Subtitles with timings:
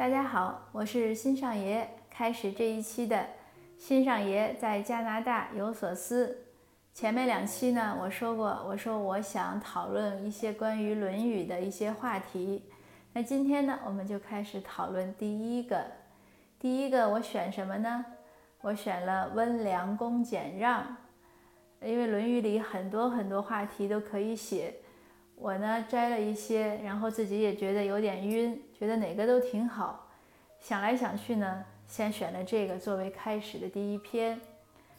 [0.00, 1.86] 大家好，我是新上爷。
[2.08, 3.22] 开始这一期的
[3.76, 6.38] 新上爷在加拿大有所思。
[6.94, 12.64] 前面两期呢，我说过，我说我想讨论一些关于《论语》的一些话题。
[13.12, 15.84] 那今天呢，我们就开始讨论第一个。
[16.58, 18.02] 第一个我选什么呢？
[18.62, 20.96] 我选了温良恭俭让，
[21.82, 24.76] 因为《论语》里很多很多话题都可以写。
[25.40, 30.06] 我呢摘了一些，然后自己也觉得有点晕，觉得哪个都挺好。
[30.60, 34.38] 想来想去呢，先选了这个作为开始的第一篇。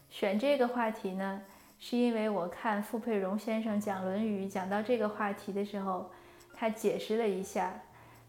[0.10, 1.40] 选这个话题呢，
[1.78, 6.10] 是因为我看傅佩荣先生讲《论语》，讲到这个话题的时候，
[6.56, 7.80] 他解释了一下。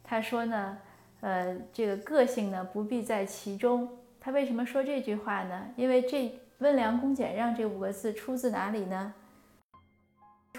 [0.05, 0.77] 他说呢，
[1.23, 3.89] 呃，这个个性呢不必在其中。
[4.21, 5.67] 他为什么说这句话呢？
[5.77, 9.15] 因为这“温良恭俭让”这五个字出自哪里呢？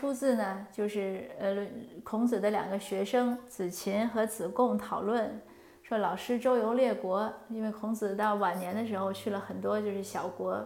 [0.03, 1.66] 出自呢，就是呃，
[2.03, 5.41] 孔子的两个学生子禽和子贡讨论，
[5.81, 10.61] 说老师周游列国，因为孔子到晚年的时候去了很多就是小国，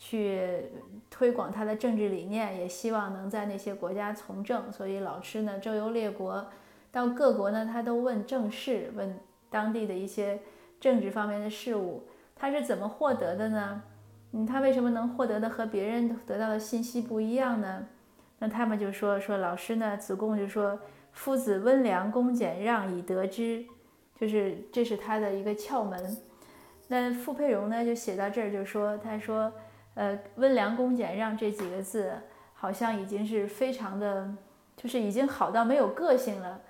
[0.00, 0.64] 去
[1.08, 6.44] 推广他的政治理念，也希望能在那些国家从政，所以老师呢周游列国，
[6.90, 9.16] 到各国呢他都问政事，问
[9.48, 10.40] 当地的一些
[10.80, 12.02] 政治方面的事物，
[12.34, 13.80] 他是怎么获得的呢？
[14.32, 17.86] 嗯，他为什么能获得的和别人得到的信息不一样呢？
[18.44, 20.76] 那他们就说说老师呢，子贡就说
[21.12, 23.64] 夫子温良恭俭让以得之，
[24.18, 26.16] 就是这是他的一个窍门。
[26.88, 29.52] 那傅佩荣呢就写到这儿就说他说
[29.94, 32.12] 呃温良恭俭让这几个字
[32.52, 34.34] 好像已经是非常的，
[34.76, 36.60] 就是已经好到没有个性了。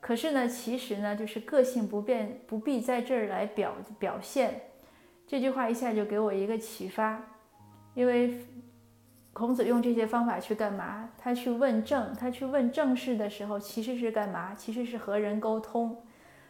[0.00, 4.62] 可是呢，其实呢就是个性不变不必在这儿来表表现。
[5.28, 7.22] 这句话一下就给我一个启发，
[7.94, 8.34] 因为。
[9.32, 11.08] 孔子用这些方法去干嘛？
[11.16, 14.54] 他去问政，他去问政事的时候，其实是干嘛？
[14.54, 15.96] 其实是和人沟通。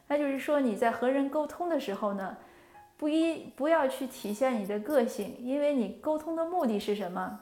[0.09, 2.37] 那就是说，你在和人沟通的时候呢，
[2.97, 7.41] 不一不要去体现你的个性，因为你沟通的目的是什么？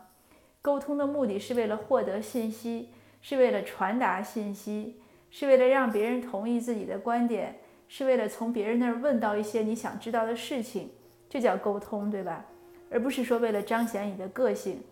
[0.61, 2.91] 沟通的目的是为了获得信息，
[3.23, 10.91] 是为了传达信息，是为了让别人同意自己的观点，是为了从别人那儿问到一些你想知道的事情，
[11.29, 12.45] 这叫沟通，对吧？
[12.91, 14.83] 而不是说为了彰显你的个性。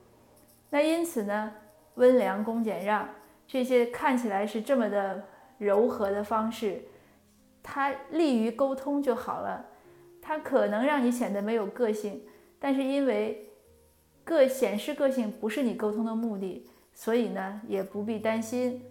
[0.70, 1.52] 那因此呢，
[1.94, 3.08] 温良恭俭让
[3.46, 5.22] 这些看起来是这么的
[5.58, 6.82] 柔和的方式，
[7.62, 9.64] 它利于沟通就好了。
[10.20, 12.20] 它可能让你显得没有个性，
[12.58, 13.48] 但是因为
[14.24, 18.82] 个显示个性不是你沟通的目的，所以呢也不必担心。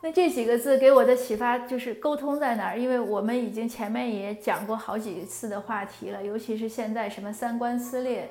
[0.00, 2.78] 那这几个字给我的启发就是沟通在哪儿？
[2.78, 8.30] 因为我们已经前面也讲过好几次的话题了，尤其是现在什么三观撕裂。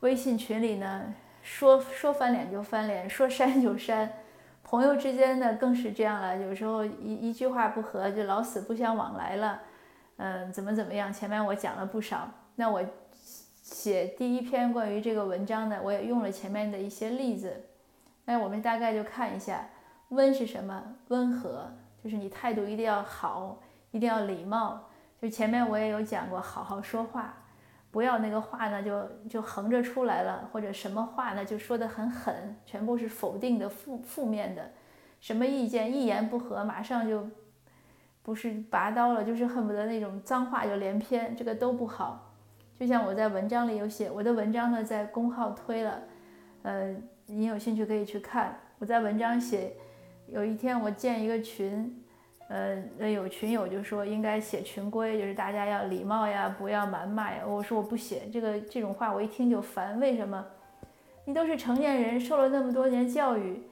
[0.00, 4.10] 微信群里呢，说说翻脸就翻脸，说删就删，
[4.62, 6.36] 朋友之间呢更是这样了。
[6.36, 9.60] 有时候一一句话不合，就老死不相往来了。
[10.16, 11.12] 嗯，怎么怎么样？
[11.12, 12.30] 前面我讲了不少。
[12.56, 12.82] 那我
[13.62, 17.64] 写第一篇关于这个文章呢，我也用了前面的一些例子。
[18.24, 19.66] 那我们大概就看一下，
[20.10, 20.82] 温是什么？
[21.08, 21.70] 温和，
[22.02, 23.58] 就是你态度一定要好，
[23.90, 24.88] 一定要礼貌。
[25.20, 27.34] 就前面我也有讲过，好好说话。
[27.90, 34.70] 不要那个话呢，就就横着出来了，或者什么话呢，就说的很狠，全部是否定的、负负面的，
[35.20, 37.28] 什么意见一言不合，马上就
[38.22, 42.32] 不是拔刀了，就是恨不得那种脏话就连篇，这个都不好。
[42.78, 46.02] 就像我在文章里有写，我的文章呢在公号推了，
[46.62, 46.94] 呃，
[47.26, 48.58] 你有兴趣可以去看。
[48.78, 49.74] 我在文章写，
[50.26, 51.99] 有一天我建一个群。
[52.50, 57.44] 呃，那有群友就说应该写群规，就是大家要礼貌呀，不要谩骂呀。
[57.46, 60.00] 我说我不写这个这种话，我一听就烦。
[60.00, 60.44] 为什么？
[61.24, 63.62] 你都是成年人，受了那么多年教育，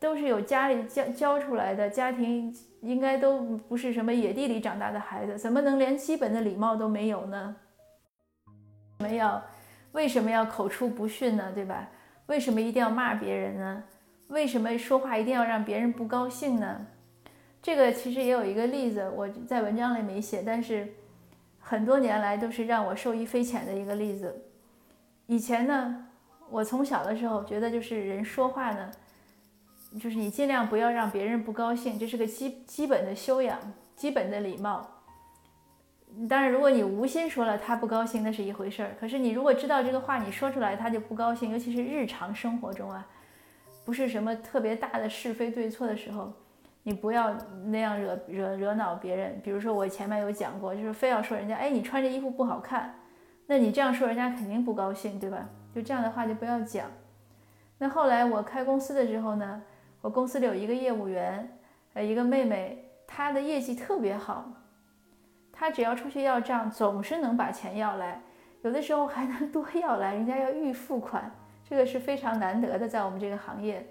[0.00, 7.54] 都是有家里教教出来的，家庭应该都不是什么野地里长大的孩子，怎么能连基本的礼貌都没有呢？
[8.98, 9.44] 为什么要
[9.92, 11.52] 为什么要口出不逊呢？
[11.54, 11.88] 对吧？
[12.26, 13.84] 为什么一定要骂别人呢？
[14.26, 16.84] 为什么说话一定要让别人不高兴呢？
[17.68, 20.88] 这个其实也有一个例子，我在文章里没写，但是
[21.60, 24.46] 很多年来都是让我受益匪浅的一个例子。
[25.26, 26.06] 以前呢，
[26.48, 28.90] 我从小的时候觉得，就是人说话呢，
[30.00, 33.58] 就是你尽量不要让别人不高兴，这是个基基本的修养，
[33.94, 34.88] 基本的礼貌。
[36.26, 38.96] 当然，如果你无心说了他不高兴，那是一回事儿。
[38.98, 43.06] 可是你如果知道这个话你说出来他就不高兴，尤其是日常生活中啊，
[43.84, 46.32] 不是什么特别大的是非对错的时候。
[46.82, 47.34] 你不要
[47.66, 49.40] 那样惹惹惹恼别人。
[49.42, 52.94] 比如说，我前面有讲过，就是非要说人家，哎，你穿这衣服不好看，
[53.46, 55.48] 那你这样说人家肯定不高兴，对吧？
[55.74, 56.86] 就这样的话就不要讲。
[57.78, 59.62] 那后来我开公司的时候呢，
[60.00, 61.58] 我公司里有一个业务员，
[61.94, 63.32] 呃，一个妹妹，她。
[63.32, 64.50] 的业绩特别好，
[65.52, 68.20] 她只要出去要账，总是能把钱要来，
[68.62, 71.30] 有的时候还能多要来，人家要预付款，
[71.68, 73.86] 这个是非常难得的，在我们这个行业。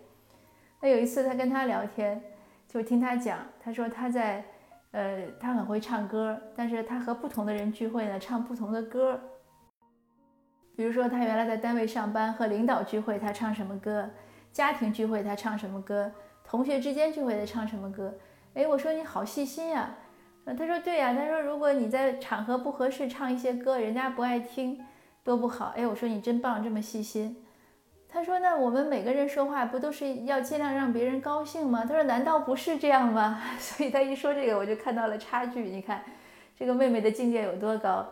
[0.82, 2.22] 那有一次她跟他聊天，
[2.68, 4.44] 就听他讲，他说他在，
[4.92, 9.20] 呃，他很会唱歌，但是他和不同的人聚会呢，唱不同的歌。
[10.76, 14.10] 比如说他原来在单位上班，和领导聚会他唱什么歌，
[14.52, 16.12] 家庭聚会他唱什么歌，
[16.44, 18.14] 同学之间聚会他唱什么歌。
[18.54, 19.96] 哎，我说你好细心呀，
[20.46, 24.80] 呃，他说对呀，他说如果你在场合不合适唱一些歌，人家不爱听，
[25.24, 25.74] 多不好。
[25.76, 27.44] 哎，我说你真棒，这么细心。
[28.10, 35.64] 他说：“那我们每个人说话不都是要尽量让别人高兴吗？”他说：“难道不是这样吗？” 所以他一说这个，我就看到了差距。
[35.64, 36.04] 你看，
[36.58, 38.08] 这个妹妹的境界有多高？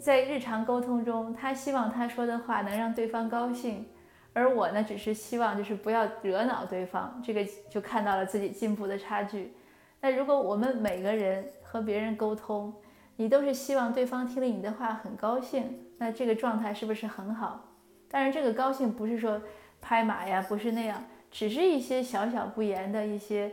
[0.00, 3.86] 在日常沟通中，她希望她说的话能让对方高兴，
[4.32, 7.20] 而我呢，只是希望就是不要惹恼对方。
[7.24, 9.52] 这个就看到了自己进步的差距。
[10.00, 12.72] 那如果我们每个人和别人沟通，
[13.16, 17.73] 你都是希望对方听了你的话很高兴，那这个状态是不是很好？
[18.08, 19.42] 但是这个高兴不是说
[19.80, 23.52] 拍马呀，不是那样，只是一些小小不言的一些、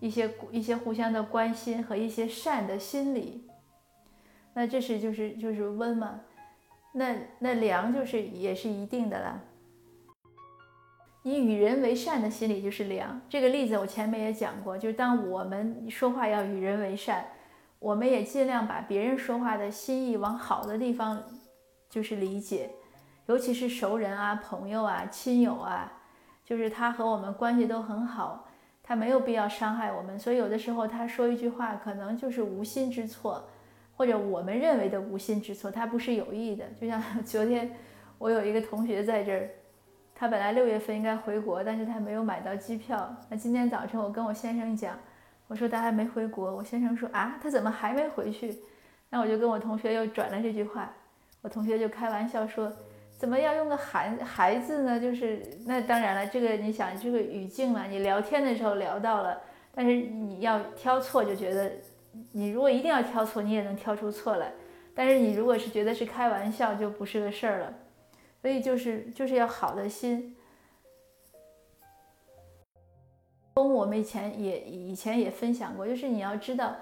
[0.00, 3.48] 一些、一些互相的关心和一些善的心理。
[4.54, 6.20] 那这是就是就是温嘛，
[6.92, 9.40] 那那凉就是也是一定的了。
[11.22, 13.20] 以与人为善的心理就是良。
[13.28, 17.24] 这个例子我前面也讲过，就是当我们说话要与人为善，
[17.78, 21.22] 我们也尽量把别人说话的心意往好的地方
[21.88, 22.70] 就是理解。
[23.26, 25.92] 尤其是熟人啊、朋友啊、亲友啊，
[26.44, 28.48] 就是他和我们关系都很好，
[28.82, 33.48] 他没有必要伤害我们，所以有的时候他说一句话，可能就是无心之错，
[33.96, 36.64] 或者我们认为的无心之错，他不是有意的。
[36.80, 37.70] 就像 昨天
[38.18, 39.48] 我有一个同学在这儿，
[40.16, 43.14] 他本来六月份应该回国，但是他没有买到机票。
[43.28, 44.98] 那今天早晨我跟我先生讲，
[45.46, 48.58] 我说他还没回国，我先生说啊，他怎么还没回去？
[49.10, 50.92] 那我就跟我同学又转了这句话，
[51.40, 52.70] 我同学就开玩笑说。
[53.22, 54.98] 怎么要用个孩孩子呢？
[54.98, 59.40] 就是那当然了，这个你想这个语境嘛，你聊天的时候聊到了，
[59.72, 61.70] 但是你要挑错，就觉得
[62.32, 64.50] 你如果一定要挑错，你也能挑出错来。
[64.92, 67.72] 但是你如果是觉得是开玩笑，就不是个事儿了。
[68.40, 70.36] 所以就是就是要好的心。
[73.54, 76.74] 我们以前也以前也分享过，就是你要知道。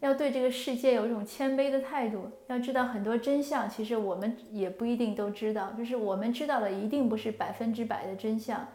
[0.00, 8.66] 要对这个世界有一种谦卑的态度，要知道很多真相，其实我们也不一定都知道，就是我们知道的一定不是百分之百的真相。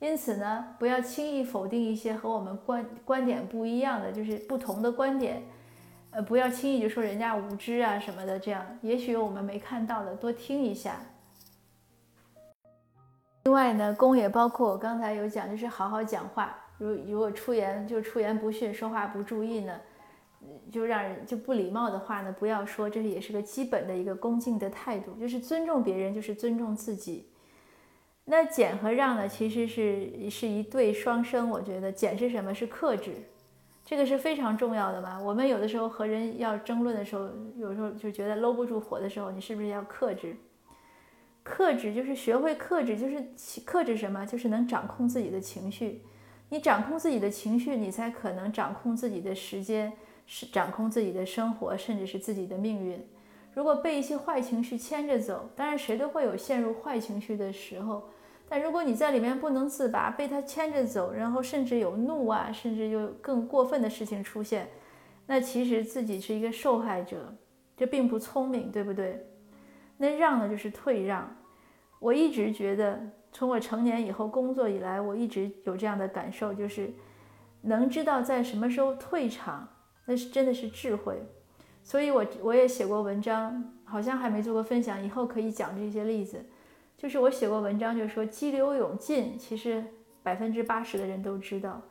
[0.00, 5.42] 因此呢，不要轻易否定一些和我们观观点不一样的，就是不同的观点。
[6.10, 10.96] 呃，不要轻易就说人家无知啊什么的，这样也许我们没看到的，多听一下。
[13.44, 16.56] 另外呢，公也包括我刚才有讲，就是好好讲话。
[16.78, 19.80] 如如果出言就出言不逊，说话不注意呢？
[20.70, 27.26] 就让人就不礼貌的话呢，不要说，这也是个基本的一个恭敬的态度，就是尊重别人，就是尊重自己。
[28.26, 31.50] 那减和让呢，其实是是一对双生。
[31.50, 32.54] 我觉得减是什么？
[32.54, 33.12] 是克制，
[33.84, 35.20] 这个是非常重要的嘛。
[35.20, 40.34] 我们有的时候和人要争论的时候，有时候就觉得搂不住火的时候，你是不是要克制？
[41.42, 43.22] 克制就是学会克制，就是
[43.66, 44.24] 克制什么？
[44.24, 46.02] 就是能掌控自己的情绪。
[46.48, 49.92] 你掌控自己的情绪，你才可能掌控自己的时间。
[50.26, 53.00] 是掌控自己的生活，甚至是自己的命运。
[53.52, 58.08] 如果被一些坏情绪牵着走，当然谁都会有陷入坏情绪的时候。
[58.48, 64.68] 但如果你在里面不能自拔，被他牵着走，然后甚至有怒啊，甚至有更过分的事情出现，
[65.26, 67.34] 那其实自己是一个受害者，
[67.76, 69.26] 这并不聪明，对不对？
[69.96, 71.34] 那让呢，就是退让。
[72.00, 73.00] 我一直觉得，
[73.32, 76.92] 从我成年以后工作以来，我一直有这样的感受，就是
[77.62, 79.68] 能知道在什么时候退场。
[80.06, 81.22] 那是真的是智慧，
[81.82, 86.44] 所以我我也写过文章，好像还没做过分享，以后可以讲这些例子。
[86.96, 89.84] 就是我写过文章，就是说激流勇进，其实
[90.22, 91.82] 百分之八十的人都知道，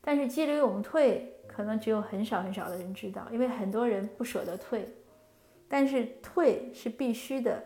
[0.00, 4.88] 但是激流勇退，可能只有很少很少的人知道，因为很多人不舍得退，
[5.68, 7.64] 但是退是必须的。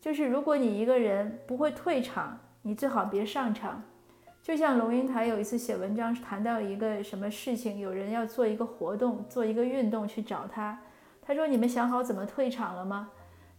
[0.00, 3.82] 就是如果你一个人不会退场，你最好别上场。
[4.48, 10.80] 就像龙应台有一次写文章谈到一个什么事情，有人要做一个活动，做一个运动去找他，
[11.20, 13.10] 他说：“你们想好怎么退场了吗？”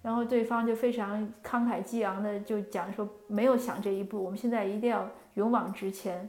[0.01, 6.27] 然后对方就非常慷慨激昂的就讲说：“没有想这一步，我们现在一定要勇往直前。”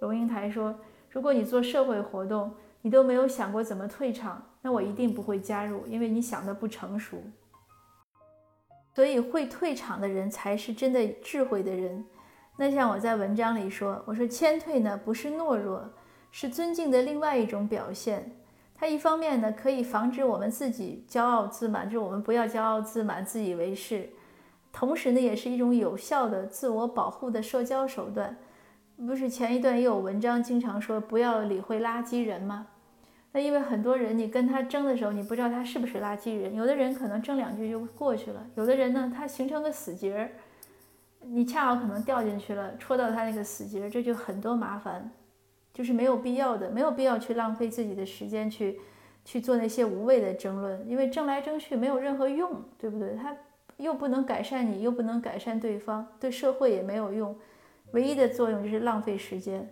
[0.00, 7.22] 龙应台说：“如果你做社会活动，你都没有想过怎么退场，那我一定不会加入，因为你想的不成熟。
[8.94, 12.04] 所以会退场的人才是真的智慧的人。”
[12.56, 15.90] 那像我在文章里说，我说谦退呢不是懦弱，
[16.30, 18.30] 是尊敬的另外一种表现。
[18.76, 24.08] 它一方面呢可以防止我们自己骄傲自满，就是我们不要骄傲自满、自以为是；
[24.72, 28.36] 同时呢，也是一种有效的自我保护的社交手段。
[28.96, 32.68] 不是前一段也有文章经常说不要理会垃圾人吗？
[33.32, 36.54] 那因为很多人你跟他争的时候，你不知道他是不是垃圾人。
[36.54, 40.30] 有的人可能争两句就过去了，有的人呢他形成个死结儿，
[41.28, 45.10] 你恰好可能掉进去了，戳到他那个死结，这就很多麻烦，
[45.72, 48.80] 就是没有必要的，没有必要去浪费自己的时间去
[49.24, 53.14] 去做那些无谓的争论，因为争来争去没有任何用，对不对？
[53.14, 53.36] 他
[53.78, 57.36] 又不能改善你，又不能改善对方，对社会也没有用。
[57.92, 59.68] 唯一的作用就是浪费时间，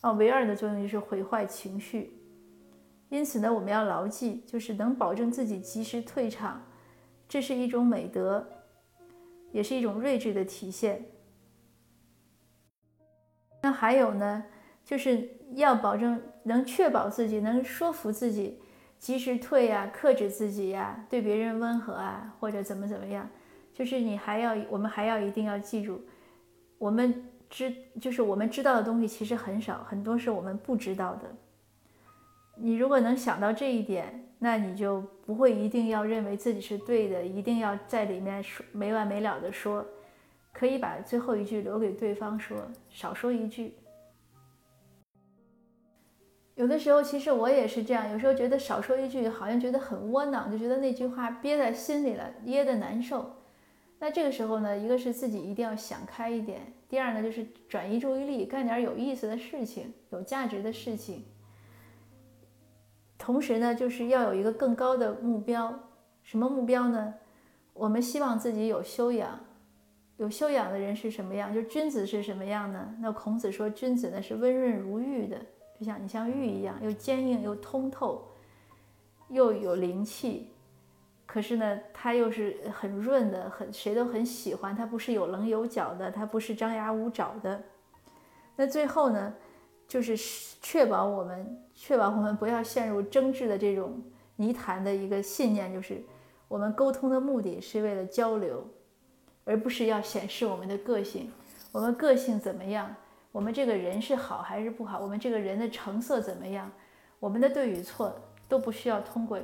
[0.00, 2.18] 啊，唯二的作用就是毁坏情绪。
[3.10, 6.62] 因此呢，我们要牢记，就是能保证自己及时退场，
[7.28, 8.44] 这是一种美德，
[9.54, 11.06] 也是一种睿智的体现。
[13.62, 14.44] 那还有呢，
[14.84, 18.60] 就是要保证能确保自己能说服自己
[18.98, 23.30] 及时退呀，克制自己呀，对别人温和啊，或者怎么怎么样。
[23.72, 26.04] 就是你还要，我们还要一定要记住，
[26.76, 27.30] 我们。
[27.50, 31.32] 知就是我们知道的东西其实很少，很多是我们不知道的。
[32.56, 39.84] 你如果能想到这一点，那你就不会一定要认为自己是对的，一定要在里面说没完没了的说，
[40.52, 42.56] 可以把最后一句留给对方说，
[42.90, 43.74] 少说一句。
[46.56, 53.34] 有的时候其实我也是这样，有时候觉得少说一句好像觉得很窝囊，就觉得那句话憋在心里了，噎得难受。
[53.98, 56.60] 那这个时候呢，一个是自己一定要想开一点。
[56.88, 61.24] 第二呢，就是转移注意力，干点有意思的事情，有价值的事情。
[63.24, 65.74] 同时呢，就是要有一个更高的目标。
[66.22, 67.14] 什么目标呢？
[67.72, 69.40] 我们希望自己有修养。
[70.18, 71.54] 有修养的人是什么样？
[71.54, 72.94] 就君子是什么样呢？
[73.00, 75.38] 那孔子说，君子呢是温润如玉的，
[75.80, 78.28] 就像你像玉一样，又坚硬又通透，
[79.30, 80.50] 又有灵气。
[81.24, 84.76] 可是呢，它又是很润的，很谁都很喜欢。
[84.76, 87.62] 它不是有棱有角的，它不是张牙舞爪的。
[88.54, 89.32] 那最后呢，
[89.86, 90.16] 就是
[90.60, 94.02] 确保我们，确保我们不要陷入争执的这种
[94.36, 96.02] 泥潭的一个信念，就是
[96.48, 98.66] 我们沟通的目的是为了交流，
[99.44, 101.30] 而不是要显示我们的个性。
[101.72, 102.94] 我们个性怎么样？
[103.32, 104.98] 我们这个人是好还是不好？
[105.00, 106.70] 我们这个人的成色怎么样？
[107.20, 108.14] 我们的对与错
[108.48, 109.40] 都不需要通过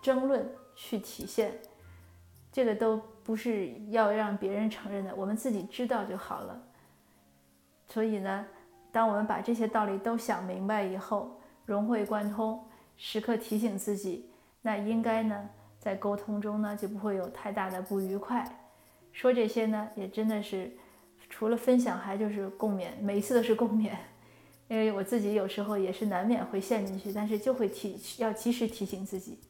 [0.00, 0.48] 争论。
[0.80, 1.58] 去体现，
[2.52, 6.62] 这个都不是要让别人承认的，我们自己知道就好了。
[7.88, 8.46] 所以呢，
[8.90, 12.64] 当我们把这些道理都想明白以后，融会贯通，
[12.96, 14.30] 时刻提醒自己，
[14.62, 18.44] 那应该呢，在沟通中呢，就不会有太大的不愉快。
[19.12, 20.70] 说这些呢，也真的是
[21.28, 23.92] 除了分享，还就是共勉，每一次都是共勉，
[24.68, 29.40] 因为我自己有时候也是难免会陷进去，但是就会提，要及时提醒自己。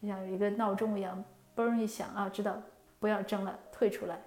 [0.00, 1.22] 就像有一个闹钟一样，
[1.54, 2.56] 嘣一响啊，知道
[2.98, 4.18] 不要争了，退出来。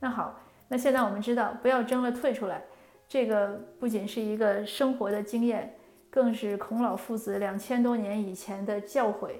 [0.00, 2.62] 那好，那现在我们知道不要争了，退出来。
[3.10, 5.74] 这个不仅是一个生活的经验，
[6.08, 9.32] 更是孔老父子两千多年以前的教诲。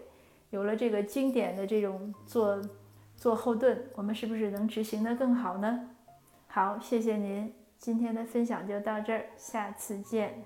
[0.50, 2.60] 有了这个经典的这种做
[3.14, 5.88] 做后盾，我们是不是能执行的更好呢？
[6.48, 10.42] 好，谢谢您，今天的分享就到这儿，下次见。